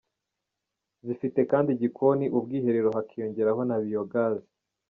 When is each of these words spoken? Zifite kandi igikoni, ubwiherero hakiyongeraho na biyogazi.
Zifite 1.05 1.39
kandi 1.51 1.69
igikoni, 1.71 2.25
ubwiherero 2.37 2.89
hakiyongeraho 2.95 3.61
na 3.69 3.77
biyogazi. 3.83 4.47